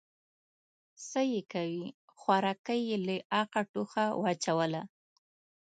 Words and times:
_څه 1.07 1.21
يې 1.31 1.41
کوې، 1.53 1.85
خوارکی 2.17 2.79
يې 2.89 2.97
له 3.07 3.15
اخه 3.41 3.61
ټوخه 3.71 4.05
واچوله. 4.21 4.83